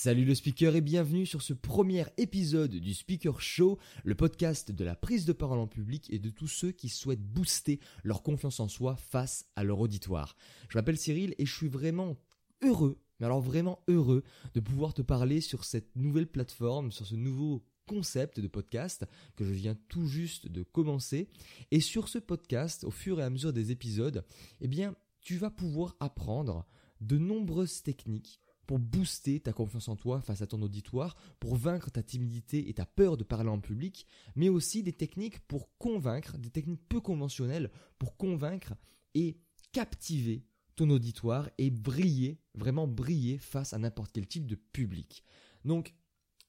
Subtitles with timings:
[0.00, 4.84] Salut le speaker et bienvenue sur ce premier épisode du Speaker Show, le podcast de
[4.84, 8.60] la prise de parole en public et de tous ceux qui souhaitent booster leur confiance
[8.60, 10.36] en soi face à leur auditoire.
[10.68, 12.16] Je m'appelle Cyril et je suis vraiment
[12.62, 14.22] heureux, mais alors vraiment heureux
[14.54, 19.04] de pouvoir te parler sur cette nouvelle plateforme, sur ce nouveau concept de podcast
[19.34, 21.28] que je viens tout juste de commencer.
[21.72, 24.24] Et sur ce podcast, au fur et à mesure des épisodes,
[24.60, 26.68] eh bien, tu vas pouvoir apprendre
[27.00, 31.90] de nombreuses techniques pour booster ta confiance en toi face à ton auditoire, pour vaincre
[31.90, 36.36] ta timidité et ta peur de parler en public, mais aussi des techniques pour convaincre,
[36.36, 38.74] des techniques peu conventionnelles pour convaincre
[39.14, 39.38] et
[39.72, 40.44] captiver
[40.76, 45.24] ton auditoire et briller, vraiment briller face à n'importe quel type de public.
[45.64, 45.94] Donc,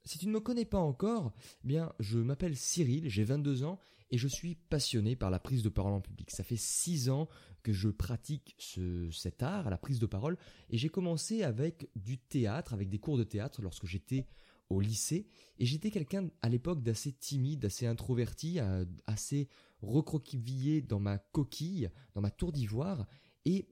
[0.03, 1.31] si tu ne me connais pas encore,
[1.63, 3.79] eh bien, je m'appelle Cyril, j'ai 22 ans
[4.11, 6.31] et je suis passionné par la prise de parole en public.
[6.31, 7.27] Ça fait 6 ans
[7.63, 10.37] que je pratique ce, cet art, la prise de parole,
[10.69, 14.25] et j'ai commencé avec du théâtre, avec des cours de théâtre lorsque j'étais
[14.69, 15.27] au lycée,
[15.57, 19.49] et j'étais quelqu'un à l'époque d'assez timide, d'assez introverti, euh, assez
[19.81, 23.07] recroquevillé dans ma coquille, dans ma tour d'ivoire,
[23.45, 23.67] et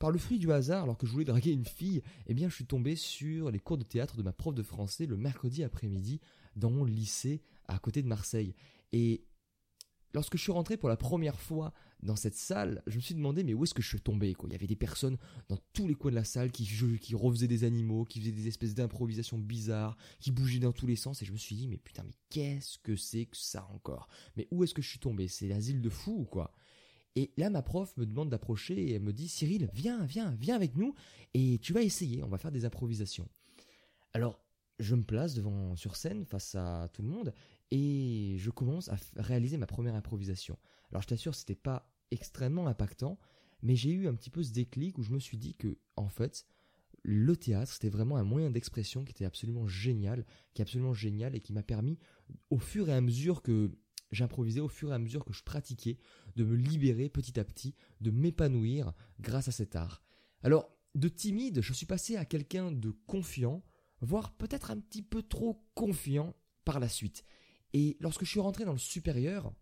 [0.00, 2.54] par le fruit du hasard, alors que je voulais draguer une fille, eh bien, je
[2.54, 6.20] suis tombé sur les cours de théâtre de ma prof de français le mercredi après-midi
[6.56, 8.54] dans mon lycée à côté de Marseille.
[8.92, 9.26] Et
[10.12, 11.72] lorsque je suis rentré pour la première fois
[12.02, 14.48] dans cette salle, je me suis demandé mais où est-ce que je suis tombé quoi?
[14.48, 16.68] Il y avait des personnes dans tous les coins de la salle qui,
[17.00, 20.96] qui refaisaient des animaux, qui faisaient des espèces d'improvisations bizarres, qui bougeaient dans tous les
[20.96, 24.08] sens et je me suis dit mais putain mais qu'est-ce que c'est que ça encore?
[24.36, 25.28] Mais où est-ce que je suis tombé?
[25.28, 26.52] C'est l'asile de fou ou quoi?
[27.16, 30.54] Et là, ma prof me demande d'approcher et elle me dit Cyril, viens, viens, viens
[30.54, 30.94] avec nous
[31.34, 33.28] et tu vas essayer, on va faire des improvisations.
[34.12, 34.40] Alors,
[34.78, 37.34] je me place devant sur scène face à tout le monde
[37.70, 40.58] et je commence à réaliser ma première improvisation.
[40.90, 43.18] Alors je t'assure, c'était pas extrêmement impactant,
[43.62, 46.08] mais j'ai eu un petit peu ce déclic où je me suis dit que en
[46.08, 46.46] fait,
[47.02, 51.34] le théâtre, c'était vraiment un moyen d'expression qui était absolument génial, qui est absolument génial
[51.34, 51.98] et qui m'a permis
[52.50, 53.70] au fur et à mesure que
[54.12, 55.98] j'improvisais, au fur et à mesure que je pratiquais,
[56.36, 60.02] de me libérer petit à petit, de m'épanouir grâce à cet art.
[60.42, 63.62] Alors, de timide, je suis passé à quelqu'un de confiant,
[64.00, 67.24] voire peut-être un petit peu trop confiant par la suite.
[67.72, 69.52] Et lorsque je suis rentré dans le supérieur,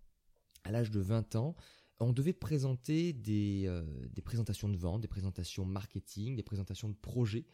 [0.65, 1.55] à l'âge de 20 ans,
[2.01, 3.83] on devait présenter des, euh,
[4.13, 7.47] des présentations de vente, des présentations marketing, des présentations de projets.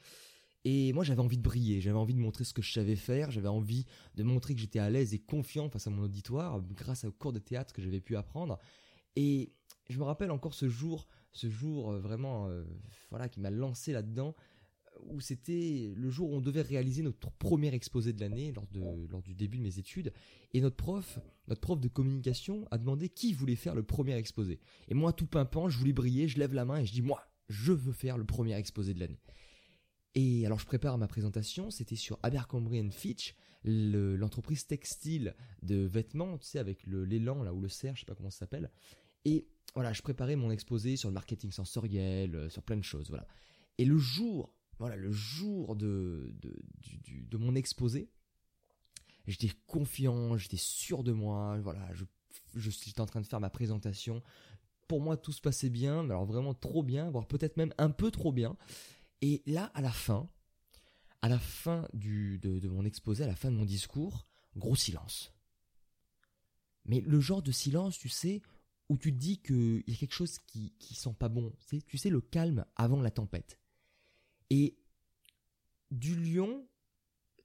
[0.64, 3.30] Et moi j'avais envie de briller, j'avais envie de montrer ce que je savais faire,
[3.30, 7.04] j'avais envie de montrer que j'étais à l'aise et confiant face à mon auditoire grâce
[7.04, 8.58] au cours de théâtre que j'avais pu apprendre.
[9.14, 9.52] Et
[9.90, 12.64] je me rappelle encore ce jour, ce jour euh, vraiment euh,
[13.10, 14.34] voilà qui m'a lancé là-dedans
[15.02, 18.80] où c'était le jour où on devait réaliser notre premier exposé de l'année lors, de,
[19.10, 20.12] lors du début de mes études.
[20.52, 21.18] Et notre prof,
[21.48, 24.60] notre prof de communication a demandé qui voulait faire le premier exposé.
[24.88, 27.22] Et moi, tout pimpant, je voulais briller, je lève la main et je dis, moi,
[27.48, 29.20] je veux faire le premier exposé de l'année.
[30.14, 33.34] Et alors je prépare ma présentation, c'était sur Abercrombie Fitch,
[33.64, 38.14] l'entreprise textile de vêtements, tu sais, avec l'élan là ou le cerf, je sais pas
[38.14, 38.70] comment ça s'appelle.
[39.24, 43.08] Et voilà, je préparais mon exposé sur le marketing sensoriel, euh, sur plein de choses,
[43.08, 43.26] voilà.
[43.78, 48.10] Et le jour voilà, le jour de, de, mon exposé,
[49.26, 52.04] j'étais confiant, j'étais sûr de moi, voilà, je,
[52.54, 54.22] j'étais en train de faire ma présentation.
[54.88, 58.10] Pour moi, tout se passait bien, alors vraiment trop bien, voire peut-être même un peu
[58.10, 58.56] trop bien.
[59.22, 60.28] Et là, à la fin,
[61.22, 64.76] à la fin du, de, de mon exposé, à la fin de mon discours, gros
[64.76, 65.32] silence.
[66.84, 68.42] Mais le genre de silence, tu sais,
[68.88, 71.52] où tu te dis qu'il y a quelque chose qui, qui sent pas bon.
[71.58, 73.58] C'est, tu sais, le calme avant la tempête.
[74.56, 74.78] Et
[75.90, 76.64] du lion,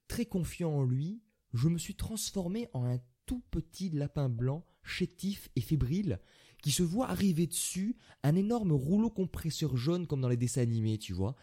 [0.07, 1.23] très confiant en lui,
[1.55, 6.19] je me suis transformé en un tout petit lapin blanc, chétif et fébrile,
[6.61, 10.99] qui se voit arriver dessus un énorme rouleau compresseur jaune comme dans les dessins animés,
[10.99, 11.35] tu vois.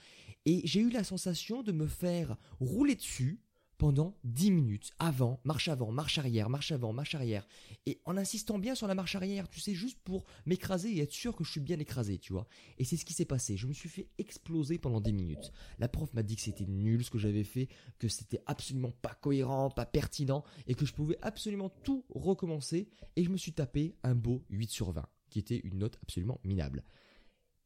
[0.45, 3.41] Et j'ai eu la sensation de me faire rouler dessus
[3.79, 7.47] pendant 10 minutes, avant, marche avant, marche arrière, marche avant, marche arrière,
[7.85, 11.13] et en insistant bien sur la marche arrière, tu sais, juste pour m'écraser et être
[11.13, 12.47] sûr que je suis bien écrasé, tu vois.
[12.79, 15.53] Et c'est ce qui s'est passé, je me suis fait exploser pendant 10 minutes.
[15.79, 19.15] La prof m'a dit que c'était nul ce que j'avais fait, que c'était absolument pas
[19.15, 23.97] cohérent, pas pertinent, et que je pouvais absolument tout recommencer, et je me suis tapé
[24.03, 26.85] un beau 8 sur 20, qui était une note absolument minable.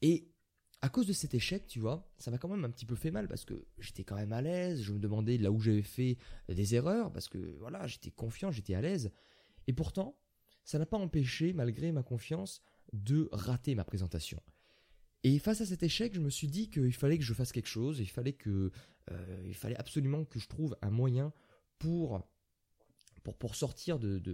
[0.02, 0.30] Et
[0.82, 3.10] à cause de cet échec, tu vois, ça m'a quand même un petit peu fait
[3.10, 6.16] mal parce que j'étais quand même à l'aise, je me demandais là où j'avais fait
[6.48, 9.10] des erreurs parce que voilà, j'étais confiant, j'étais à l'aise.
[9.66, 10.18] Et pourtant,
[10.64, 12.62] ça n'a pas empêché, malgré ma confiance,
[12.94, 14.40] de rater ma présentation.
[15.22, 17.68] Et face à cet échec, je me suis dit qu'il fallait que je fasse quelque
[17.68, 18.70] chose, il fallait euh,
[19.44, 21.32] il fallait absolument que je trouve un moyen
[21.78, 22.26] pour
[23.22, 24.32] pour, pour sortir de, de,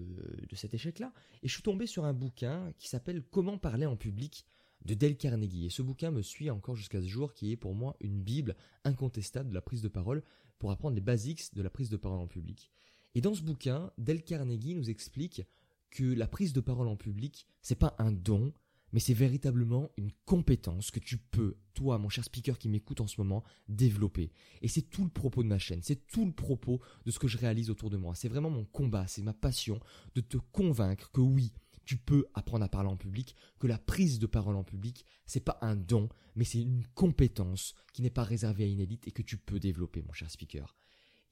[0.48, 1.12] de cet échec-là.
[1.42, 4.46] Et je suis tombé sur un bouquin qui s'appelle Comment parler en public
[4.84, 5.66] de Dale Carnegie.
[5.66, 8.56] Et ce bouquin me suit encore jusqu'à ce jour, qui est pour moi une bible
[8.84, 10.22] incontestable de la prise de parole,
[10.58, 12.70] pour apprendre les basics de la prise de parole en public.
[13.14, 15.42] Et dans ce bouquin, Del Carnegie nous explique
[15.90, 18.52] que la prise de parole en public, c'est pas un don,
[18.92, 23.06] mais c'est véritablement une compétence que tu peux, toi, mon cher speaker qui m'écoute en
[23.06, 24.32] ce moment, développer.
[24.62, 27.28] Et c'est tout le propos de ma chaîne, c'est tout le propos de ce que
[27.28, 28.14] je réalise autour de moi.
[28.14, 29.80] C'est vraiment mon combat, c'est ma passion
[30.14, 31.52] de te convaincre que oui,
[31.86, 35.40] tu peux apprendre à parler en public, que la prise de parole en public, c'est
[35.40, 39.12] pas un don, mais c'est une compétence qui n'est pas réservée à une élite et
[39.12, 40.76] que tu peux développer, mon cher speaker.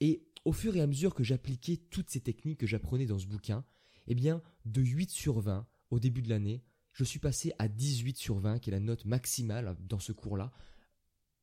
[0.01, 3.27] Et au fur et à mesure que j'appliquais toutes ces techniques que j'apprenais dans ce
[3.27, 3.65] bouquin,
[4.07, 6.63] eh bien, de 8 sur 20 au début de l'année,
[6.93, 10.53] je suis passé à 18 sur 20, qui est la note maximale dans ce cours-là,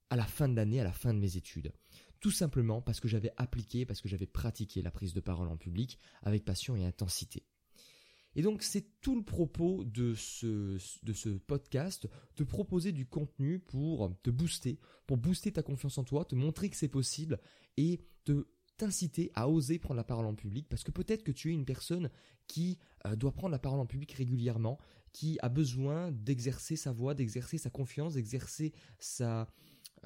[0.09, 1.73] à la fin de l'année, à la fin de mes études.
[2.21, 5.57] Tout simplement parce que j'avais appliqué, parce que j'avais pratiqué la prise de parole en
[5.57, 7.43] public avec passion et intensité.
[8.35, 10.77] Et donc c'est tout le propos de ce,
[11.47, 16.35] podcast, te proposer du contenu pour te booster, pour booster ta confiance en toi, te
[16.35, 17.39] montrer que c'est possible
[17.77, 18.47] et te
[18.77, 21.65] t'inciter à oser prendre la parole en public parce que peut-être que tu es une
[21.65, 22.09] personne
[22.47, 24.79] qui euh, doit prendre la parole en public régulièrement,
[25.13, 29.47] qui a besoin d'exercer sa voix, d'exercer sa confiance, d'exercer sa,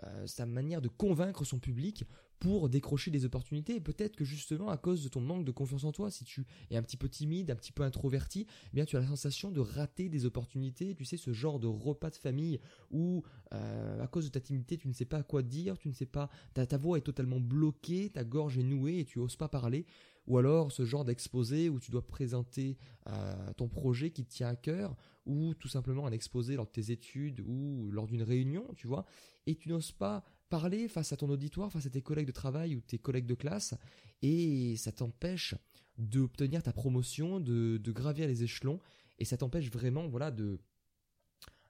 [0.04, 2.04] euh, sa manière de convaincre son public
[2.40, 3.76] pour décrocher des opportunités.
[3.76, 6.46] Et peut-être que justement, à cause de ton manque de confiance en toi, si tu
[6.70, 9.52] es un petit peu timide, un petit peu introverti, eh bien tu as la sensation
[9.52, 10.96] de rater des opportunités.
[10.96, 12.60] Tu sais, ce genre de repas de famille
[12.92, 15.94] où, euh, à cause de ta timidité, tu ne sais pas quoi dire, tu ne
[15.94, 19.38] sais pas, ta, ta voix est totalement bloquée, ta gorge est nouée et tu oses
[19.38, 19.86] pas parler
[20.28, 22.78] ou alors ce genre d'exposé où tu dois présenter
[23.08, 24.96] euh, ton projet qui te tient à cœur,
[25.26, 29.06] ou tout simplement un exposé lors de tes études ou lors d'une réunion, tu vois,
[29.48, 32.76] et tu n'oses pas parler face à ton auditoire, face à tes collègues de travail
[32.76, 33.74] ou tes collègues de classe,
[34.22, 35.56] et ça t'empêche
[35.98, 38.80] d'obtenir ta promotion, de, de gravir les échelons,
[39.18, 40.60] et ça t'empêche vraiment, voilà, de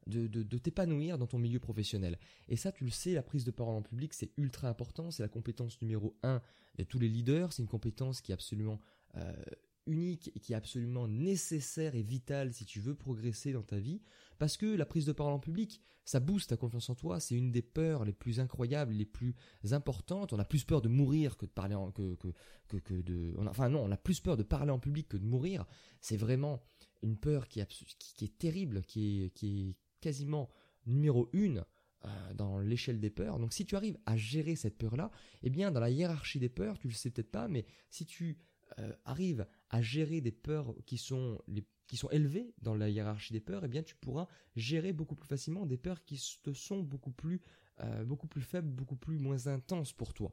[0.08, 2.20] de, t'épanouir dans ton milieu professionnel.
[2.48, 5.24] Et ça, tu le sais, la prise de parole en public, c'est ultra important, c'est
[5.24, 6.42] la compétence numéro un
[6.78, 8.80] de tous les leaders, c'est une compétence qui est absolument
[9.16, 9.34] euh,
[9.88, 14.02] unique et qui est absolument nécessaire et vitale si tu veux progresser dans ta vie,
[14.38, 17.36] parce que la prise de parole en public, ça booste ta confiance en toi, c'est
[17.36, 19.36] une des peurs les plus incroyables, les plus
[19.72, 20.34] importantes.
[20.34, 22.16] On a plus peur de mourir que de parler en, que,
[22.68, 25.26] que, que, de, enfin non, on a plus peur de parler en public que de
[25.26, 25.66] mourir.
[26.02, 26.62] C'est vraiment
[27.02, 29.76] une peur qui est, terrible, qui est,
[30.06, 30.52] quasiment
[30.86, 31.66] numéro une
[32.06, 33.40] euh, dans l'échelle des peurs.
[33.40, 35.10] Donc si tu arrives à gérer cette peur-là,
[35.42, 38.38] eh bien dans la hiérarchie des peurs, tu le sais peut-être pas, mais si tu
[38.78, 41.42] euh, arrives à gérer des peurs qui sont
[41.88, 45.28] qui sont élevées dans la hiérarchie des peurs, eh bien tu pourras gérer beaucoup plus
[45.28, 47.42] facilement des peurs qui te sont beaucoup plus
[47.80, 50.32] euh, beaucoup plus faibles, beaucoup plus moins intenses pour toi,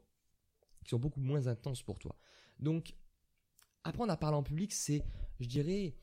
[0.84, 2.14] qui sont beaucoup moins intenses pour toi.
[2.58, 2.94] Donc
[3.84, 5.02] apprendre à parler en public, c'est,
[5.40, 5.96] je dirais,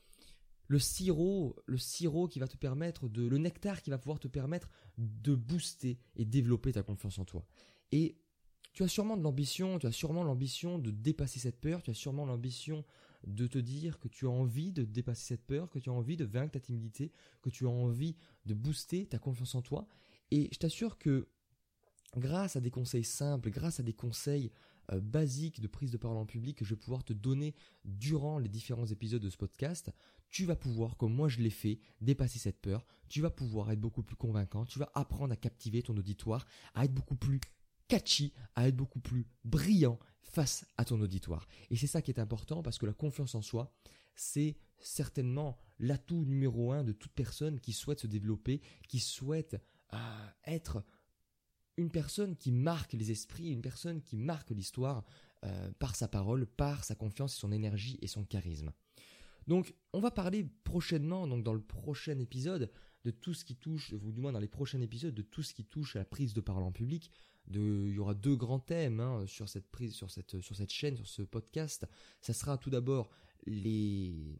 [0.69, 4.27] le sirop, le sirop qui va te permettre de, le nectar qui va pouvoir te
[4.27, 7.44] permettre de booster et développer ta confiance en toi.
[7.92, 8.19] Et
[8.74, 11.95] tu as sûrement de l'ambition, tu as sûrement l'ambition de dépasser cette peur, tu as
[11.95, 12.86] sûrement l'ambition
[13.25, 16.18] de te dire que tu as envie de dépasser cette peur, que tu as envie
[16.18, 17.12] de vaincre ta timidité,
[17.42, 19.88] que tu as envie de booster ta confiance en toi.
[20.30, 21.27] Et je t'assure que
[22.16, 24.51] grâce à des conseils simples, grâce à des conseils
[24.91, 27.56] euh, basiques de prise de parole en public que je vais pouvoir te donner
[27.86, 29.91] durant les différents épisodes de ce podcast,
[30.30, 33.80] tu vas pouvoir, comme moi je l'ai fait, dépasser cette peur, tu vas pouvoir être
[33.80, 37.39] beaucoup plus convaincant, tu vas apprendre à captiver ton auditoire, à être beaucoup plus
[37.88, 41.47] catchy, à être beaucoup plus brillant face à ton auditoire.
[41.69, 43.73] Et c'est ça qui est important parce que la confiance en soi,
[44.16, 49.61] c'est certainement l'atout numéro un de toute personne qui souhaite se développer, qui souhaite
[49.94, 50.83] euh, être
[51.80, 55.06] une personne qui marque les esprits, une personne qui marque l'histoire
[55.45, 58.74] euh, par sa parole, par sa confiance, son énergie et son charisme.
[59.48, 62.69] Donc, on va parler prochainement, donc dans le prochain épisode,
[63.06, 65.54] de tout ce qui touche, ou du moins dans les prochains épisodes, de tout ce
[65.54, 67.12] qui touche à la prise de parole en public.
[67.50, 70.98] Il y aura deux grands thèmes hein, sur cette prise, sur cette, sur cette chaîne,
[70.98, 71.88] sur ce podcast.
[72.19, 73.09] Ça sera tout d'abord
[73.45, 74.38] les,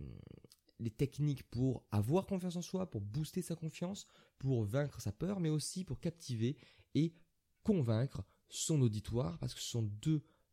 [0.80, 5.40] les techniques pour avoir confiance en soi, pour booster sa confiance, pour vaincre sa peur,
[5.40, 6.58] mais aussi pour captiver
[6.96, 7.14] et
[7.64, 9.90] convaincre son auditoire, parce que ce sont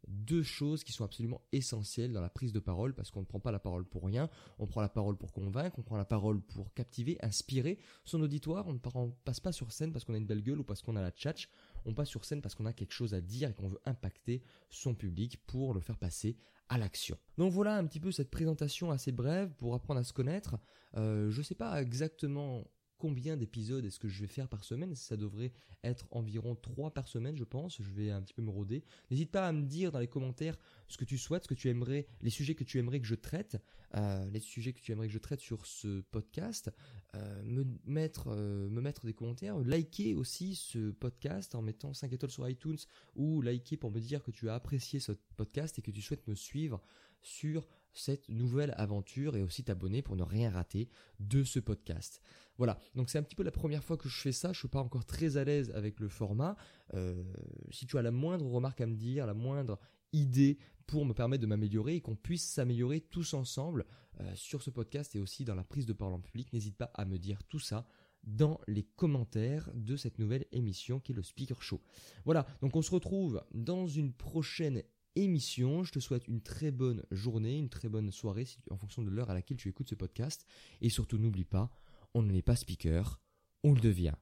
[0.08, 3.40] deux choses qui sont absolument essentielles dans la prise de parole parce qu'on ne prend
[3.40, 6.40] pas la parole pour rien, on prend la parole pour convaincre, on prend la parole
[6.40, 10.26] pour captiver, inspirer son auditoire, on ne passe pas sur scène parce qu'on a une
[10.26, 11.48] belle gueule ou parce qu'on a la tchatch,
[11.84, 14.42] on passe sur scène parce qu'on a quelque chose à dire et qu'on veut impacter
[14.70, 16.36] son public pour le faire passer
[16.68, 17.16] à l'action.
[17.38, 20.56] Donc voilà un petit peu cette présentation assez brève pour apprendre à se connaître.
[20.96, 22.64] Euh, je ne sais pas exactement
[22.98, 24.94] combien d'épisodes est-ce que je vais faire par semaine?
[24.94, 25.52] Ça devrait
[25.84, 27.80] être environ 3 par semaine, je pense.
[27.80, 28.84] Je vais un petit peu me rôder.
[29.10, 31.68] N'hésite pas à me dire dans les commentaires ce que tu souhaites, ce que tu
[31.68, 33.56] aimerais, les sujets que tu aimerais que je traite,
[33.94, 36.70] euh, les sujets que tu aimerais que je traite sur ce podcast.
[37.14, 42.12] Euh, me, mettre, euh, me mettre des commentaires, liker aussi ce podcast en mettant 5
[42.12, 42.78] étoiles sur iTunes
[43.14, 46.26] ou liker pour me dire que tu as apprécié ce podcast et que tu souhaites
[46.28, 46.82] me suivre
[47.22, 47.66] sur
[47.98, 50.88] cette nouvelle aventure et aussi t'abonner pour ne rien rater
[51.20, 52.20] de ce podcast.
[52.58, 54.68] Voilà, donc c'est un petit peu la première fois que je fais ça, je suis
[54.68, 56.56] pas encore très à l'aise avec le format.
[56.94, 57.22] Euh,
[57.70, 59.78] si tu as la moindre remarque à me dire, la moindre
[60.12, 63.84] idée pour me permettre de m'améliorer et qu'on puisse s'améliorer tous ensemble
[64.20, 66.90] euh, sur ce podcast et aussi dans la prise de parole en public, n'hésite pas
[66.94, 67.86] à me dire tout ça
[68.24, 71.80] dans les commentaires de cette nouvelle émission qui est le Speaker Show.
[72.24, 74.82] Voilà, donc on se retrouve dans une prochaine
[75.16, 75.82] émission.
[75.82, 79.30] Je te souhaite une très bonne journée, une très bonne soirée en fonction de l'heure
[79.30, 80.46] à laquelle tu écoutes ce podcast.
[80.80, 81.70] Et surtout, n'oublie pas,
[82.14, 83.20] on n'est pas speaker,
[83.64, 84.14] on le devient.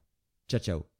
[0.47, 0.94] Ciao ciao